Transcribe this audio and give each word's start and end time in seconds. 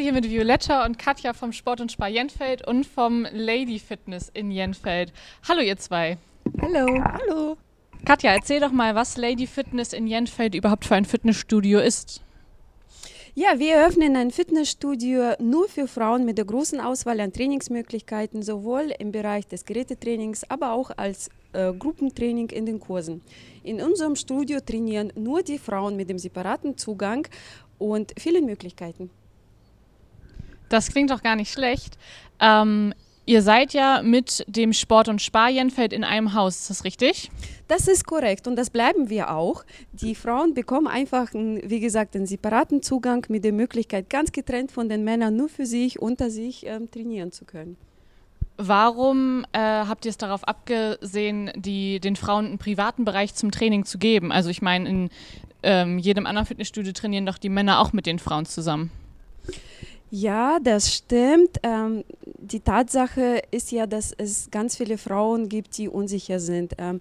sitze 0.00 0.02
hier 0.02 0.12
mit 0.12 0.30
Violetta 0.30 0.86
und 0.86 0.98
Katja 0.98 1.34
vom 1.34 1.52
Sport 1.52 1.82
und 1.82 1.92
Spar 1.92 2.08
Jenfeld 2.08 2.66
und 2.66 2.86
vom 2.86 3.26
Lady 3.32 3.78
Fitness 3.78 4.30
in 4.32 4.50
Jenfeld. 4.50 5.12
Hallo 5.46 5.60
ihr 5.60 5.76
zwei. 5.76 6.16
Hallo. 6.62 7.04
Hallo. 7.04 7.56
Katja, 8.06 8.32
erzähl 8.32 8.60
doch 8.60 8.72
mal, 8.72 8.94
was 8.94 9.18
Lady 9.18 9.46
Fitness 9.46 9.92
in 9.92 10.06
Jenfeld 10.06 10.54
überhaupt 10.54 10.86
für 10.86 10.94
ein 10.94 11.04
Fitnessstudio 11.04 11.80
ist. 11.80 12.22
Ja, 13.34 13.58
wir 13.58 13.74
eröffnen 13.74 14.16
ein 14.16 14.30
Fitnessstudio 14.30 15.34
nur 15.38 15.68
für 15.68 15.86
Frauen 15.86 16.24
mit 16.24 16.38
der 16.38 16.46
großen 16.46 16.80
Auswahl 16.80 17.20
an 17.20 17.34
Trainingsmöglichkeiten, 17.34 18.42
sowohl 18.42 18.94
im 18.98 19.12
Bereich 19.12 19.48
des 19.48 19.66
Gerätetrainings, 19.66 20.44
aber 20.48 20.72
auch 20.72 20.92
als 20.96 21.28
äh, 21.52 21.74
Gruppentraining 21.74 22.48
in 22.48 22.64
den 22.64 22.80
Kursen. 22.80 23.20
In 23.62 23.82
unserem 23.82 24.16
Studio 24.16 24.60
trainieren 24.60 25.12
nur 25.14 25.42
die 25.42 25.58
Frauen 25.58 25.96
mit 25.96 26.08
dem 26.08 26.18
separaten 26.18 26.78
Zugang 26.78 27.28
und 27.78 28.14
vielen 28.18 28.46
Möglichkeiten. 28.46 29.10
Das 30.70 30.88
klingt 30.88 31.10
doch 31.10 31.22
gar 31.22 31.36
nicht 31.36 31.52
schlecht. 31.52 31.98
Ähm, 32.38 32.94
ihr 33.26 33.42
seid 33.42 33.74
ja 33.74 34.02
mit 34.02 34.44
dem 34.48 34.72
Sport- 34.72 35.08
und 35.08 35.20
Sparjenfeld 35.20 35.92
in 35.92 36.04
einem 36.04 36.32
Haus, 36.32 36.60
ist 36.60 36.70
das 36.70 36.84
richtig? 36.84 37.30
Das 37.68 37.86
ist 37.86 38.06
korrekt 38.06 38.46
und 38.46 38.56
das 38.56 38.70
bleiben 38.70 39.10
wir 39.10 39.30
auch. 39.30 39.64
Die 39.92 40.14
Frauen 40.14 40.54
bekommen 40.54 40.86
einfach, 40.86 41.28
wie 41.34 41.80
gesagt, 41.80 42.16
einen 42.16 42.26
separaten 42.26 42.82
Zugang 42.82 43.26
mit 43.28 43.44
der 43.44 43.52
Möglichkeit, 43.52 44.08
ganz 44.08 44.32
getrennt 44.32 44.72
von 44.72 44.88
den 44.88 45.04
Männern 45.04 45.36
nur 45.36 45.48
für 45.48 45.66
sich, 45.66 46.00
unter 46.00 46.30
sich 46.30 46.64
ähm, 46.66 46.90
trainieren 46.90 47.30
zu 47.30 47.44
können. 47.44 47.76
Warum 48.56 49.44
äh, 49.52 49.58
habt 49.58 50.04
ihr 50.04 50.10
es 50.10 50.18
darauf 50.18 50.46
abgesehen, 50.46 51.50
die, 51.56 51.98
den 51.98 52.14
Frauen 52.14 52.46
einen 52.46 52.58
privaten 52.58 53.04
Bereich 53.04 53.34
zum 53.34 53.50
Training 53.50 53.84
zu 53.84 53.98
geben? 53.98 54.32
Also 54.32 54.50
ich 54.50 54.62
meine, 54.62 54.88
in 54.88 55.10
ähm, 55.62 55.98
jedem 55.98 56.26
anderen 56.26 56.46
Fitnessstudio 56.46 56.92
trainieren 56.92 57.26
doch 57.26 57.38
die 57.38 57.48
Männer 57.48 57.80
auch 57.80 57.92
mit 57.92 58.06
den 58.06 58.18
Frauen 58.18 58.46
zusammen. 58.46 58.90
Ja, 60.10 60.58
das 60.58 60.92
stimmt. 60.92 61.58
Ähm, 61.62 62.04
die 62.38 62.60
Tatsache 62.60 63.42
ist 63.52 63.70
ja, 63.70 63.86
dass 63.86 64.12
es 64.16 64.50
ganz 64.50 64.76
viele 64.76 64.98
Frauen 64.98 65.48
gibt, 65.48 65.78
die 65.78 65.88
unsicher 65.88 66.40
sind. 66.40 66.74
Ähm, 66.78 66.98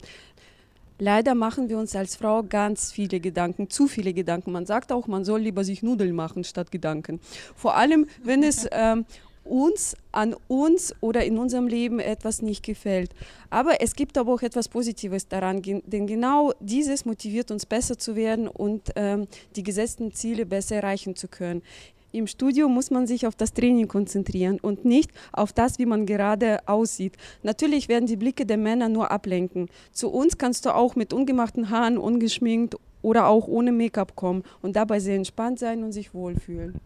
leider 1.00 1.34
machen 1.34 1.70
wir 1.70 1.80
uns 1.80 1.96
als 1.96 2.16
Frau 2.16 2.44
ganz 2.44 2.92
viele 2.92 3.20
Gedanken, 3.20 3.70
zu 3.70 3.88
viele 3.88 4.14
Gedanken. 4.14 4.52
Man 4.52 4.68
sagt 4.68 4.92
auch, 4.92 5.08
man 5.08 5.26
soll 5.26 5.42
lieber 5.42 5.64
sich 5.64 5.82
Nudeln 5.82 6.14
machen 6.14 6.44
statt 6.44 6.72
Gedanken. 6.72 7.20
Vor 7.56 7.76
allem, 7.76 8.06
wenn 8.24 8.44
es 8.44 8.68
ähm, 8.72 9.06
uns, 9.44 9.96
an 10.12 10.36
uns 10.48 10.94
oder 11.02 11.26
in 11.26 11.40
unserem 11.40 11.66
Leben 11.66 12.00
etwas 12.00 12.44
nicht 12.44 12.64
gefällt. 12.64 13.10
Aber 13.50 13.82
es 13.82 13.96
gibt 13.96 14.20
aber 14.20 14.34
auch 14.34 14.44
etwas 14.44 14.68
Positives 14.68 15.28
daran, 15.28 15.64
denn 15.64 16.06
genau 16.06 16.54
dieses 16.60 17.06
motiviert 17.06 17.50
uns 17.50 17.66
besser 17.66 17.98
zu 17.98 18.16
werden 18.16 18.48
und 18.48 18.92
ähm, 18.96 19.28
die 19.56 19.64
gesetzten 19.64 20.14
Ziele 20.14 20.46
besser 20.46 20.76
erreichen 20.76 21.16
zu 21.16 21.28
können. 21.28 21.64
Im 22.12 22.26
Studio 22.26 22.68
muss 22.70 22.90
man 22.90 23.06
sich 23.06 23.28
auf 23.28 23.36
das 23.36 23.54
Training 23.54 23.88
konzentrieren 23.88 24.60
und 24.60 24.84
nicht 24.84 25.12
auf 25.32 25.54
das, 25.54 25.78
wie 25.78 25.86
man 25.86 26.08
gerade 26.08 26.68
aussieht. 26.68 27.16
Natürlich 27.44 27.88
werden 27.88 28.08
die 28.08 28.16
Blicke 28.16 28.48
der 28.48 28.58
Männer 28.58 28.90
nur 28.90 29.12
ablenken. 29.12 29.70
Zu 29.92 30.10
uns 30.10 30.40
kannst 30.40 30.66
du 30.66 30.74
auch 30.74 30.96
mit 30.96 31.14
ungemachten 31.14 31.70
Haaren, 31.70 32.00
ungeschminkt 32.00 32.76
oder 33.04 33.28
auch 33.28 33.48
ohne 33.48 33.72
Make-up 33.72 34.16
kommen 34.16 34.44
und 34.62 34.76
dabei 34.76 35.00
sehr 35.00 35.16
entspannt 35.16 35.60
sein 35.60 35.84
und 35.84 35.92
sich 35.92 36.14
wohlfühlen. 36.16 36.80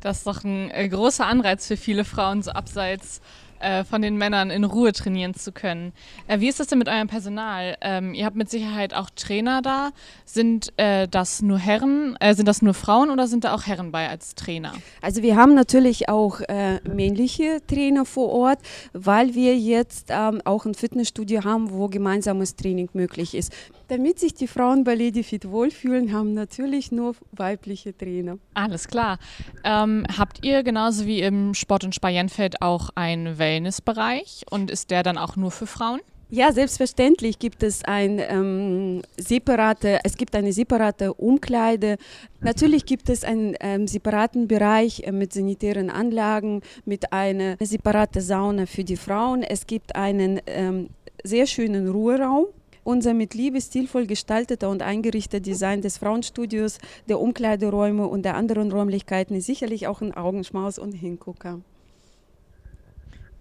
Das 0.00 0.18
ist 0.18 0.26
doch 0.28 0.44
ein 0.44 0.70
äh, 0.70 0.88
großer 0.88 1.26
Anreiz 1.26 1.66
für 1.66 1.76
viele 1.76 2.04
Frauen, 2.04 2.42
so 2.42 2.52
abseits 2.52 3.20
äh, 3.60 3.84
von 3.84 4.02
den 4.02 4.16
Männern 4.16 4.50
in 4.50 4.64
Ruhe 4.64 4.92
trainieren 4.92 5.34
zu 5.34 5.52
können. 5.52 5.92
Äh, 6.26 6.40
wie 6.40 6.48
ist 6.48 6.60
das 6.60 6.68
denn 6.68 6.78
mit 6.78 6.88
eurem 6.88 7.08
Personal? 7.08 7.76
Ähm, 7.80 8.14
ihr 8.14 8.24
habt 8.24 8.36
mit 8.36 8.50
Sicherheit 8.50 8.94
auch 8.94 9.10
Trainer 9.10 9.62
da. 9.62 9.90
Sind 10.24 10.72
äh, 10.76 11.08
das 11.08 11.42
nur 11.42 11.58
Herren, 11.58 12.16
äh, 12.20 12.34
sind 12.34 12.46
das 12.46 12.62
nur 12.62 12.74
Frauen 12.74 13.10
oder 13.10 13.26
sind 13.26 13.44
da 13.44 13.54
auch 13.54 13.66
Herren 13.66 13.92
bei 13.92 14.08
als 14.08 14.34
Trainer? 14.34 14.72
Also 15.02 15.22
wir 15.22 15.36
haben 15.36 15.54
natürlich 15.54 16.08
auch 16.08 16.40
äh, 16.40 16.80
männliche 16.88 17.60
Trainer 17.66 18.04
vor 18.04 18.30
Ort, 18.30 18.58
weil 18.92 19.34
wir 19.34 19.56
jetzt 19.56 20.08
ähm, 20.10 20.40
auch 20.44 20.64
ein 20.64 20.74
Fitnessstudio 20.74 21.44
haben, 21.44 21.70
wo 21.70 21.88
gemeinsames 21.88 22.56
Training 22.56 22.88
möglich 22.92 23.34
ist. 23.34 23.52
Damit 23.88 24.18
sich 24.18 24.34
die 24.34 24.48
Frauen 24.48 24.84
bei 24.84 24.94
Ladyfit 24.94 25.50
wohlfühlen, 25.50 26.12
haben 26.12 26.34
natürlich 26.34 26.92
nur 26.92 27.14
weibliche 27.32 27.96
Trainer. 27.96 28.38
Alles 28.52 28.86
klar. 28.86 29.18
Ähm, 29.64 30.04
habt 30.16 30.44
ihr 30.44 30.62
genauso 30.62 31.06
wie 31.06 31.22
im 31.22 31.54
Sport- 31.54 31.84
und 31.84 31.94
Sparienfeld 31.94 32.60
auch 32.60 32.90
einen 32.94 33.38
Wellnessbereich 33.38 34.44
und 34.50 34.70
ist 34.70 34.90
der 34.90 35.02
dann 35.02 35.16
auch 35.16 35.36
nur 35.36 35.50
für 35.50 35.66
Frauen? 35.66 36.00
Ja, 36.30 36.52
selbstverständlich 36.52 37.38
gibt 37.38 37.62
es 37.62 37.82
ein 37.86 38.18
ähm, 38.18 39.00
separate, 39.16 40.00
es 40.04 40.18
gibt 40.18 40.36
eine 40.36 40.52
separate 40.52 41.14
Umkleide. 41.14 41.96
Natürlich 42.42 42.84
gibt 42.84 43.08
es 43.08 43.24
einen 43.24 43.56
ähm, 43.60 43.86
separaten 43.86 44.46
Bereich 44.46 45.04
äh, 45.04 45.12
mit 45.12 45.32
sanitären 45.32 45.88
Anlagen, 45.88 46.60
mit 46.84 47.14
einer 47.14 47.56
separaten 47.60 48.20
Sauna 48.20 48.66
für 48.66 48.84
die 48.84 48.98
Frauen. 48.98 49.42
Es 49.42 49.66
gibt 49.66 49.96
einen 49.96 50.42
ähm, 50.44 50.90
sehr 51.24 51.46
schönen 51.46 51.88
Ruheraum 51.88 52.48
unser 52.88 53.12
mit 53.12 53.34
Liebe 53.34 53.60
stilvoll 53.60 54.06
gestalteter 54.06 54.70
und 54.70 54.80
eingerichteter 54.80 55.40
Design 55.40 55.82
des 55.82 55.98
Frauenstudios, 55.98 56.78
der 57.06 57.20
Umkleideräume 57.20 58.08
und 58.08 58.22
der 58.22 58.34
anderen 58.34 58.72
Räumlichkeiten 58.72 59.36
ist 59.36 59.44
sicherlich 59.44 59.86
auch 59.86 60.00
ein 60.00 60.14
Augenschmaus 60.14 60.78
und 60.78 60.92
Hingucker. 60.92 61.60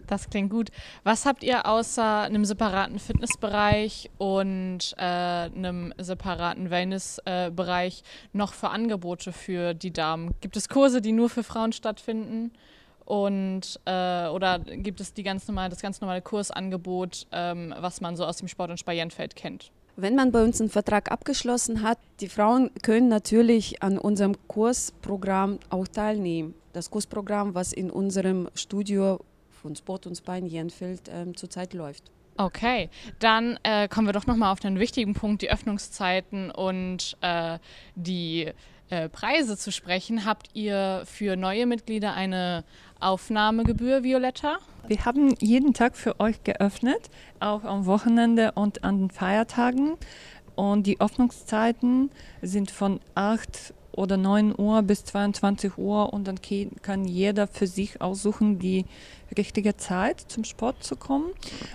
Das 0.05 0.29
klingt 0.29 0.49
gut. 0.49 0.69
Was 1.03 1.25
habt 1.25 1.45
ihr 1.45 1.65
außer 1.65 2.23
einem 2.23 2.43
separaten 2.43 2.99
Fitnessbereich 2.99 4.09
und 4.17 4.93
äh, 4.97 5.01
einem 5.01 5.93
separaten 5.97 6.69
Wellnessbereich 6.69 8.01
äh, 8.01 8.37
noch 8.37 8.53
für 8.53 8.69
Angebote 8.69 9.31
für 9.31 9.73
die 9.73 9.91
Damen? 9.91 10.35
Gibt 10.41 10.57
es 10.57 10.67
Kurse, 10.67 11.01
die 11.01 11.13
nur 11.13 11.29
für 11.29 11.43
Frauen 11.43 11.71
stattfinden? 11.71 12.51
Und 13.07 13.79
äh, 13.85 14.27
oder 14.27 14.59
gibt 14.59 14.99
es 14.99 15.13
die 15.13 15.23
ganz 15.23 15.47
normal, 15.47 15.69
das 15.69 15.81
ganz 15.81 16.01
normale 16.01 16.21
Kursangebot, 16.21 17.25
ähm, 17.31 17.73
was 17.79 18.01
man 18.01 18.17
so 18.17 18.25
aus 18.25 18.35
dem 18.35 18.49
Sport- 18.49 18.69
und 18.69 18.77
Sparienfeld 18.77 19.37
kennt? 19.37 19.71
Wenn 19.95 20.13
man 20.13 20.33
bei 20.33 20.43
uns 20.43 20.59
einen 20.59 20.69
Vertrag 20.69 21.09
abgeschlossen 21.09 21.83
hat, 21.83 21.99
die 22.19 22.27
Frauen 22.27 22.69
können 22.83 23.07
natürlich 23.07 23.81
an 23.81 23.97
unserem 23.97 24.35
Kursprogramm 24.49 25.59
auch 25.69 25.87
teilnehmen. 25.87 26.53
Das 26.73 26.91
Kursprogramm, 26.91 27.55
was 27.55 27.71
in 27.71 27.89
unserem 27.89 28.49
Studio 28.55 29.21
von 29.51 29.73
Sport 29.73 30.05
und 30.05 30.15
Spa 30.15 30.35
in 30.35 30.45
Jenfeld 30.45 31.03
ähm, 31.09 31.33
zurzeit 31.37 31.73
läuft. 31.73 32.11
Okay, 32.35 32.89
dann 33.19 33.57
äh, 33.63 33.87
kommen 33.87 34.05
wir 34.05 34.13
doch 34.13 34.27
nochmal 34.27 34.51
auf 34.51 34.59
den 34.59 34.79
wichtigen 34.79 35.13
Punkt, 35.13 35.41
die 35.41 35.49
Öffnungszeiten 35.49 36.51
und 36.51 37.15
äh, 37.21 37.57
die 37.95 38.51
äh, 38.89 39.09
Preise 39.09 39.57
zu 39.57 39.71
sprechen. 39.71 40.25
Habt 40.25 40.49
ihr 40.53 41.03
für 41.05 41.35
neue 41.35 41.65
Mitglieder 41.65 42.13
eine 42.13 42.63
Aufnahmegebühr, 42.99 44.03
Violetta? 44.03 44.57
Wir 44.87 45.03
haben 45.05 45.35
jeden 45.39 45.73
Tag 45.73 45.97
für 45.97 46.19
euch 46.19 46.43
geöffnet, 46.43 47.09
auch 47.39 47.63
am 47.63 47.85
Wochenende 47.85 48.53
und 48.53 48.83
an 48.83 48.99
den 48.99 49.09
Feiertagen. 49.09 49.97
Und 50.55 50.87
die 50.87 50.99
Öffnungszeiten 50.99 52.09
sind 52.41 52.71
von 52.71 52.99
8 53.13 53.73
oder 53.91 54.15
9 54.15 54.53
Uhr 54.57 54.83
bis 54.83 55.03
22 55.05 55.77
Uhr 55.77 56.13
und 56.13 56.27
dann 56.27 56.39
kann 56.81 57.05
jeder 57.05 57.47
für 57.47 57.67
sich 57.67 57.99
aussuchen, 57.99 58.59
die 58.59 58.85
richtige 59.35 59.75
Zeit 59.75 60.21
zum 60.21 60.43
Sport 60.43 60.83
zu 60.83 60.95
kommen. 60.95 61.31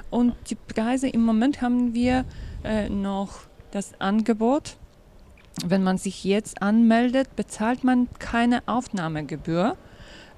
Und 0.08 0.34
die 0.48 0.54
Preise 0.54 1.08
im 1.08 1.24
Moment 1.24 1.60
haben 1.60 1.94
wir 1.94 2.24
äh, 2.64 2.88
noch 2.88 3.40
das 3.72 4.00
Angebot. 4.00 4.76
Wenn 5.64 5.82
man 5.82 5.98
sich 5.98 6.24
jetzt 6.24 6.60
anmeldet, 6.60 7.36
bezahlt 7.36 7.84
man 7.84 8.08
keine 8.18 8.62
Aufnahmegebühr 8.66 9.76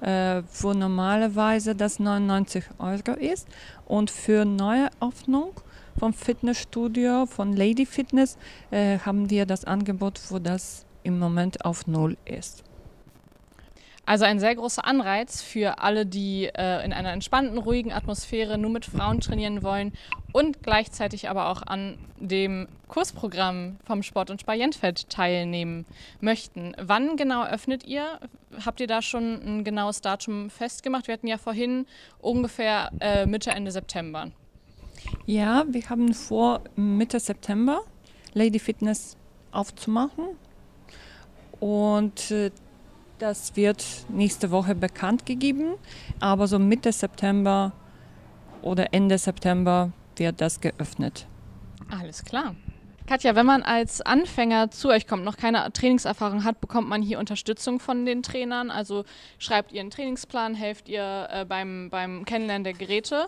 äh, 0.01 0.43
wo 0.61 0.73
normalerweise 0.73 1.75
das 1.75 1.99
99 1.99 2.65
Euro 2.77 3.13
ist. 3.19 3.47
Und 3.85 4.11
für 4.11 4.45
neue 4.45 4.89
Öffnung 5.01 5.53
vom 5.97 6.13
Fitnessstudio, 6.13 7.25
von 7.25 7.55
Lady 7.55 7.85
Fitness, 7.85 8.37
äh, 8.71 8.99
haben 8.99 9.29
wir 9.29 9.45
das 9.45 9.65
Angebot, 9.65 10.19
wo 10.29 10.39
das 10.39 10.85
im 11.03 11.19
Moment 11.19 11.63
auf 11.63 11.87
Null 11.87 12.17
ist. 12.25 12.63
Also 14.05 14.25
ein 14.25 14.39
sehr 14.39 14.55
großer 14.55 14.85
Anreiz 14.85 15.41
für 15.41 15.79
alle, 15.79 16.05
die 16.05 16.45
äh, 16.45 16.85
in 16.85 16.93
einer 16.93 17.11
entspannten, 17.11 17.57
ruhigen 17.57 17.91
Atmosphäre 17.91 18.57
nur 18.57 18.69
mit 18.69 18.85
Frauen 18.85 19.19
trainieren 19.19 19.63
wollen 19.63 19.93
und 20.31 20.61
gleichzeitig 20.61 21.27
aber 21.27 21.49
auch 21.49 21.63
an 21.63 21.97
dem 22.19 22.67
Kursprogramm 22.87 23.77
vom 23.83 24.03
Sport- 24.03 24.29
und 24.29 24.41
Sparientfeld 24.41 25.09
teilnehmen 25.09 25.85
möchten. 26.21 26.75
Wann 26.79 27.17
genau 27.17 27.45
öffnet 27.45 27.85
ihr? 27.85 28.19
Habt 28.63 28.79
ihr 28.79 28.87
da 28.87 29.01
schon 29.01 29.41
ein 29.43 29.63
genaues 29.63 30.01
Datum 30.01 30.51
festgemacht? 30.51 31.07
Wir 31.07 31.13
hatten 31.13 31.27
ja 31.27 31.39
vorhin 31.39 31.87
ungefähr 32.19 32.91
äh, 32.99 33.25
Mitte, 33.25 33.49
Ende 33.51 33.71
September. 33.71 34.31
Ja, 35.25 35.65
wir 35.67 35.89
haben 35.89 36.13
vor, 36.13 36.61
Mitte 36.75 37.19
September 37.19 37.81
Lady 38.33 38.59
Fitness 38.59 39.17
aufzumachen. 39.51 40.25
Und 41.59 42.31
äh, 42.31 42.51
das 43.19 43.55
wird 43.55 43.85
nächste 44.09 44.51
Woche 44.51 44.75
bekannt 44.75 45.25
gegeben, 45.25 45.75
aber 46.19 46.47
so 46.47 46.59
Mitte 46.59 46.91
September 46.91 47.71
oder 48.61 48.93
Ende 48.93 49.17
September 49.17 49.91
wird 50.17 50.41
das 50.41 50.59
geöffnet. 50.61 51.27
Alles 51.89 52.23
klar. 52.23 52.55
Katja, 53.07 53.35
wenn 53.35 53.45
man 53.45 53.61
als 53.61 54.01
Anfänger 54.01 54.71
zu 54.71 54.89
euch 54.89 55.05
kommt, 55.05 55.23
noch 55.23 55.37
keine 55.37 55.71
Trainingserfahrung 55.71 56.43
hat, 56.43 56.59
bekommt 56.59 56.89
man 56.89 57.03
hier 57.03 57.19
Unterstützung 57.19 57.79
von 57.79 58.03
den 58.03 58.23
Trainern? 58.23 58.71
Also 58.71 59.05
schreibt 59.37 59.71
ihr 59.73 59.81
einen 59.81 59.91
Trainingsplan, 59.91 60.55
helft 60.55 60.89
ihr 60.89 61.27
äh, 61.31 61.45
beim, 61.45 61.89
beim 61.91 62.25
Kennenlernen 62.25 62.63
der 62.63 62.73
Geräte? 62.73 63.27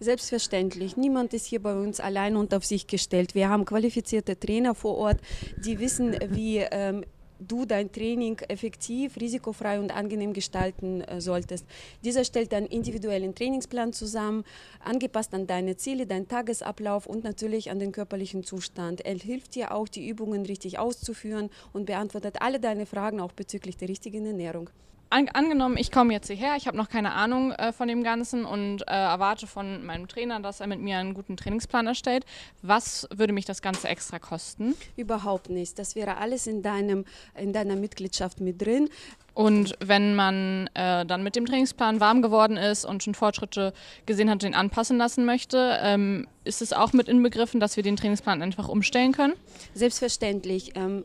Selbstverständlich. 0.00 0.96
Niemand 0.96 1.32
ist 1.32 1.46
hier 1.46 1.62
bei 1.62 1.74
uns 1.74 2.00
allein 2.00 2.36
und 2.36 2.52
auf 2.54 2.64
sich 2.64 2.88
gestellt. 2.88 3.36
Wir 3.36 3.48
haben 3.48 3.64
qualifizierte 3.64 4.38
Trainer 4.38 4.74
vor 4.74 4.96
Ort, 4.96 5.20
die 5.64 5.78
wissen, 5.78 6.16
wie 6.30 6.58
ähm, 6.58 7.04
du 7.38 7.64
dein 7.64 7.92
Training 7.92 8.38
effektiv, 8.48 9.16
risikofrei 9.20 9.78
und 9.78 9.94
angenehm 9.94 10.32
gestalten 10.32 11.02
äh, 11.02 11.20
solltest. 11.20 11.66
Dieser 12.04 12.24
stellt 12.24 12.52
einen 12.54 12.66
individuellen 12.66 13.34
Trainingsplan 13.34 13.92
zusammen, 13.92 14.44
angepasst 14.84 15.34
an 15.34 15.46
deine 15.46 15.76
Ziele, 15.76 16.06
deinen 16.06 16.28
Tagesablauf 16.28 17.06
und 17.06 17.24
natürlich 17.24 17.70
an 17.70 17.78
den 17.78 17.92
körperlichen 17.92 18.44
Zustand. 18.44 19.04
Er 19.04 19.16
hilft 19.16 19.54
dir 19.54 19.72
auch, 19.72 19.88
die 19.88 20.08
Übungen 20.08 20.46
richtig 20.46 20.78
auszuführen 20.78 21.50
und 21.72 21.86
beantwortet 21.86 22.36
alle 22.40 22.60
deine 22.60 22.86
Fragen 22.86 23.20
auch 23.20 23.32
bezüglich 23.32 23.76
der 23.76 23.88
richtigen 23.88 24.26
Ernährung 24.26 24.70
an, 25.10 25.28
angenommen, 25.28 25.76
ich 25.76 25.90
komme 25.90 26.12
jetzt 26.12 26.28
hierher, 26.28 26.56
ich 26.56 26.66
habe 26.66 26.76
noch 26.76 26.88
keine 26.88 27.12
Ahnung 27.12 27.52
äh, 27.52 27.72
von 27.72 27.88
dem 27.88 28.02
Ganzen 28.02 28.44
und 28.44 28.82
äh, 28.82 28.92
erwarte 28.92 29.46
von 29.46 29.84
meinem 29.84 30.08
Trainer, 30.08 30.40
dass 30.40 30.60
er 30.60 30.66
mit 30.66 30.80
mir 30.80 30.98
einen 30.98 31.14
guten 31.14 31.36
Trainingsplan 31.36 31.86
erstellt. 31.86 32.24
Was 32.62 33.08
würde 33.14 33.32
mich 33.32 33.44
das 33.44 33.62
Ganze 33.62 33.88
extra 33.88 34.18
kosten? 34.18 34.74
Überhaupt 34.96 35.50
nichts. 35.50 35.74
Das 35.74 35.94
wäre 35.94 36.18
alles 36.18 36.46
in, 36.46 36.62
deinem, 36.62 37.04
in 37.36 37.52
deiner 37.52 37.76
Mitgliedschaft 37.76 38.40
mit 38.40 38.60
drin. 38.60 38.88
Und 39.34 39.76
wenn 39.80 40.16
man 40.16 40.68
äh, 40.74 41.06
dann 41.06 41.22
mit 41.22 41.36
dem 41.36 41.46
Trainingsplan 41.46 42.00
warm 42.00 42.22
geworden 42.22 42.56
ist 42.56 42.84
und 42.84 43.04
schon 43.04 43.14
Fortschritte 43.14 43.72
gesehen 44.04 44.28
hat, 44.28 44.42
den 44.42 44.54
anpassen 44.54 44.98
lassen 44.98 45.24
möchte, 45.24 45.78
ähm, 45.80 46.26
ist 46.42 46.60
es 46.60 46.72
auch 46.72 46.92
mit 46.92 47.08
inbegriffen, 47.08 47.60
dass 47.60 47.76
wir 47.76 47.84
den 47.84 47.96
Trainingsplan 47.96 48.42
einfach 48.42 48.68
umstellen 48.68 49.12
können? 49.12 49.34
Selbstverständlich. 49.74 50.72
Ähm, 50.74 51.04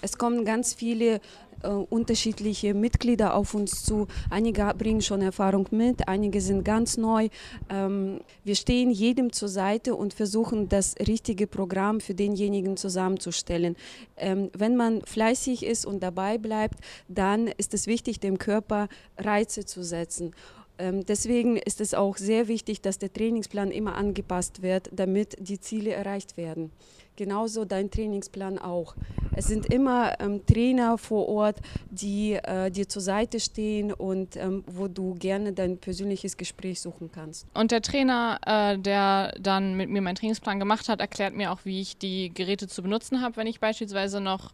es 0.00 0.18
kommen 0.18 0.44
ganz 0.44 0.74
viele 0.74 1.20
äh, 1.64 1.68
unterschiedliche 1.68 2.74
Mitglieder 2.74 3.34
auf 3.34 3.54
uns 3.54 3.82
zu. 3.84 4.06
Einige 4.30 4.72
bringen 4.76 5.02
schon 5.02 5.22
Erfahrung 5.22 5.68
mit, 5.70 6.08
einige 6.08 6.40
sind 6.40 6.64
ganz 6.64 6.96
neu. 6.96 7.28
Ähm, 7.70 8.20
wir 8.44 8.54
stehen 8.54 8.90
jedem 8.90 9.32
zur 9.32 9.48
Seite 9.48 9.94
und 9.94 10.14
versuchen, 10.14 10.68
das 10.68 10.94
richtige 11.06 11.46
Programm 11.46 12.00
für 12.00 12.14
denjenigen 12.14 12.76
zusammenzustellen. 12.76 13.76
Ähm, 14.16 14.50
wenn 14.56 14.76
man 14.76 15.02
fleißig 15.02 15.64
ist 15.64 15.86
und 15.86 16.02
dabei 16.02 16.38
bleibt, 16.38 16.78
dann 17.08 17.48
ist 17.48 17.74
es 17.74 17.86
wichtig, 17.86 18.20
dem 18.20 18.38
Körper 18.38 18.88
Reize 19.18 19.64
zu 19.64 19.82
setzen. 19.82 20.34
Ähm, 20.78 21.04
deswegen 21.06 21.56
ist 21.56 21.80
es 21.80 21.94
auch 21.94 22.16
sehr 22.16 22.48
wichtig, 22.48 22.80
dass 22.80 22.98
der 22.98 23.12
Trainingsplan 23.12 23.70
immer 23.70 23.94
angepasst 23.94 24.62
wird, 24.62 24.90
damit 24.92 25.36
die 25.38 25.60
Ziele 25.60 25.92
erreicht 25.92 26.36
werden. 26.36 26.72
Genauso 27.16 27.64
dein 27.64 27.92
Trainingsplan 27.92 28.58
auch. 28.58 28.96
Es 29.36 29.46
sind 29.46 29.72
immer 29.72 30.20
ähm, 30.20 30.44
Trainer 30.46 30.98
vor 30.98 31.28
Ort, 31.28 31.58
die 31.90 32.32
äh, 32.32 32.72
dir 32.72 32.88
zur 32.88 33.02
Seite 33.02 33.38
stehen 33.38 33.92
und 33.92 34.36
ähm, 34.36 34.64
wo 34.66 34.88
du 34.88 35.14
gerne 35.14 35.52
dein 35.52 35.78
persönliches 35.78 36.36
Gespräch 36.36 36.80
suchen 36.80 37.12
kannst. 37.12 37.46
Und 37.54 37.70
der 37.70 37.82
Trainer, 37.82 38.40
äh, 38.44 38.78
der 38.78 39.32
dann 39.40 39.76
mit 39.76 39.90
mir 39.90 40.02
meinen 40.02 40.16
Trainingsplan 40.16 40.58
gemacht 40.58 40.88
hat, 40.88 41.00
erklärt 41.00 41.34
mir 41.34 41.52
auch, 41.52 41.60
wie 41.64 41.80
ich 41.80 41.98
die 41.98 42.34
Geräte 42.34 42.66
zu 42.66 42.82
benutzen 42.82 43.20
habe, 43.20 43.36
wenn 43.36 43.46
ich 43.46 43.60
beispielsweise 43.60 44.20
noch 44.20 44.52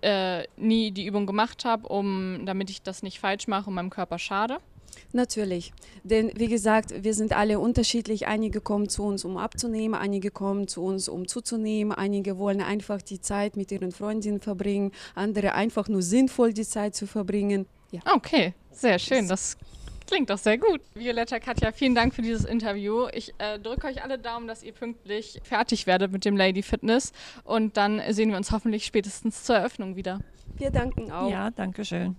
äh, 0.00 0.44
nie 0.56 0.92
die 0.92 1.04
Übung 1.04 1.26
gemacht 1.26 1.66
habe, 1.66 1.88
um, 1.88 2.46
damit 2.46 2.70
ich 2.70 2.80
das 2.80 3.02
nicht 3.02 3.20
falsch 3.20 3.48
mache 3.48 3.68
und 3.68 3.74
meinem 3.74 3.90
Körper 3.90 4.18
schade. 4.18 4.58
Natürlich, 5.12 5.72
denn 6.04 6.32
wie 6.36 6.48
gesagt, 6.48 6.92
wir 7.02 7.14
sind 7.14 7.32
alle 7.32 7.58
unterschiedlich. 7.58 8.26
Einige 8.26 8.60
kommen 8.60 8.88
zu 8.88 9.02
uns, 9.04 9.24
um 9.24 9.36
abzunehmen, 9.36 9.98
einige 9.98 10.30
kommen 10.30 10.68
zu 10.68 10.82
uns, 10.82 11.08
um 11.08 11.26
zuzunehmen, 11.26 11.92
einige 11.92 12.38
wollen 12.38 12.60
einfach 12.60 13.02
die 13.02 13.20
Zeit 13.20 13.56
mit 13.56 13.72
ihren 13.72 13.92
Freundinnen 13.92 14.40
verbringen, 14.40 14.92
andere 15.14 15.54
einfach 15.54 15.88
nur 15.88 16.02
sinnvoll 16.02 16.52
die 16.52 16.66
Zeit 16.66 16.94
zu 16.94 17.06
verbringen. 17.06 17.66
Ja. 17.90 18.00
Okay, 18.14 18.54
sehr 18.70 18.98
schön. 18.98 19.28
Das 19.28 19.56
klingt 20.06 20.30
doch 20.30 20.38
sehr 20.38 20.58
gut. 20.58 20.80
Violetta, 20.94 21.38
Katja, 21.38 21.72
vielen 21.72 21.94
Dank 21.94 22.14
für 22.14 22.22
dieses 22.22 22.44
Interview. 22.44 23.06
Ich 23.12 23.34
äh, 23.38 23.58
drücke 23.58 23.86
euch 23.86 24.02
alle 24.02 24.18
Daumen, 24.18 24.46
dass 24.46 24.62
ihr 24.62 24.72
pünktlich 24.72 25.40
fertig 25.42 25.86
werdet 25.86 26.12
mit 26.12 26.24
dem 26.24 26.36
Lady 26.36 26.62
Fitness 26.62 27.12
und 27.44 27.76
dann 27.76 28.00
sehen 28.10 28.30
wir 28.30 28.36
uns 28.36 28.50
hoffentlich 28.50 28.84
spätestens 28.84 29.44
zur 29.44 29.56
Eröffnung 29.56 29.96
wieder. 29.96 30.20
Wir 30.56 30.70
danken 30.70 31.12
auch. 31.12 31.30
Ja, 31.30 31.50
danke 31.50 31.84
schön. 31.84 32.16